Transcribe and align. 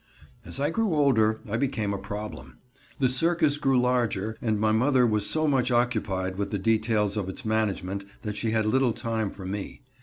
As 0.43 0.59
I 0.59 0.71
grew 0.71 0.95
older 0.95 1.41
I 1.47 1.57
became 1.57 1.93
a 1.93 1.97
problem. 1.99 2.57
The 2.97 3.07
circus 3.07 3.59
grew 3.59 3.79
larger 3.79 4.35
and 4.41 4.59
my 4.59 4.71
mother 4.71 5.05
was 5.05 5.29
so 5.29 5.47
much 5.47 5.69
occupied 5.69 6.37
with 6.39 6.49
the 6.49 6.57
details 6.57 7.17
of 7.17 7.29
its 7.29 7.45
management 7.45 8.05
that 8.23 8.35
she 8.35 8.49
had 8.49 8.65
little 8.65 8.93
time 8.93 9.29
for 9.29 9.45
me. 9.45 9.83